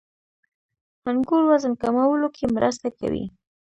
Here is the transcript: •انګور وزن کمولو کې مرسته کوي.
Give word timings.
•انګور 1.09 1.43
وزن 1.49 1.73
کمولو 1.81 2.27
کې 2.35 2.45
مرسته 2.55 2.87
کوي. 2.99 3.25